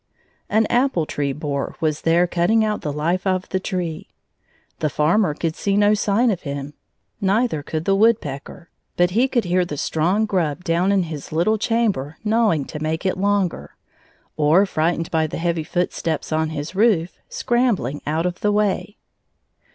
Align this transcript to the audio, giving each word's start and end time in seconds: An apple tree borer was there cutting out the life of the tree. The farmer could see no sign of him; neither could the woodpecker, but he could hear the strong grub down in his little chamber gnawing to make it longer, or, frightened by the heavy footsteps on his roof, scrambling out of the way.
An 0.49 0.65
apple 0.65 1.05
tree 1.05 1.31
borer 1.31 1.75
was 1.79 2.01
there 2.01 2.25
cutting 2.25 2.65
out 2.65 2.81
the 2.81 2.91
life 2.91 3.27
of 3.27 3.47
the 3.49 3.59
tree. 3.59 4.07
The 4.79 4.89
farmer 4.89 5.35
could 5.35 5.55
see 5.55 5.77
no 5.77 5.93
sign 5.93 6.31
of 6.31 6.41
him; 6.41 6.73
neither 7.21 7.61
could 7.61 7.85
the 7.85 7.93
woodpecker, 7.93 8.71
but 8.97 9.11
he 9.11 9.27
could 9.27 9.43
hear 9.43 9.63
the 9.63 9.77
strong 9.77 10.25
grub 10.25 10.63
down 10.63 10.91
in 10.91 11.03
his 11.03 11.31
little 11.31 11.59
chamber 11.59 12.17
gnawing 12.23 12.65
to 12.65 12.81
make 12.81 13.05
it 13.05 13.19
longer, 13.19 13.75
or, 14.37 14.65
frightened 14.65 15.11
by 15.11 15.27
the 15.27 15.37
heavy 15.37 15.63
footsteps 15.63 16.31
on 16.31 16.49
his 16.49 16.73
roof, 16.73 17.19
scrambling 17.29 18.01
out 18.07 18.25
of 18.25 18.39
the 18.39 18.51
way. 18.51 18.97